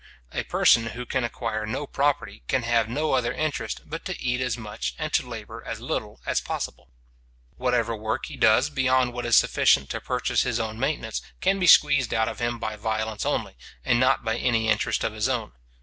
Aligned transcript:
A 0.33 0.43
person 0.45 0.87
who 0.87 1.05
can 1.05 1.23
acquire 1.23 1.67
no 1.67 1.85
property 1.85 2.41
can 2.47 2.63
have 2.63 2.89
no 2.89 3.13
other 3.13 3.31
interest 3.31 3.81
but 3.85 4.03
to 4.05 4.19
eat 4.19 4.41
as 4.41 4.57
much 4.57 4.95
and 4.97 5.13
to 5.13 5.29
labour 5.29 5.63
as 5.63 5.79
little 5.79 6.21
as 6.25 6.41
possible. 6.41 6.89
Whatever 7.57 7.95
work 7.95 8.25
he 8.25 8.35
does 8.35 8.71
beyond 8.71 9.13
what 9.13 9.27
is 9.27 9.35
sufficient 9.35 9.91
to 9.91 10.01
purchase 10.01 10.41
his 10.41 10.59
own 10.59 10.79
maintenance, 10.79 11.21
can 11.39 11.59
be 11.59 11.67
squeezed 11.67 12.15
out 12.15 12.27
of 12.27 12.39
him 12.39 12.57
by 12.57 12.75
violence 12.77 13.27
only, 13.27 13.55
and 13.85 13.99
not 13.99 14.23
by 14.23 14.37
any 14.39 14.69
interest 14.69 15.03
of 15.03 15.13
his 15.13 15.29
own. 15.29 15.51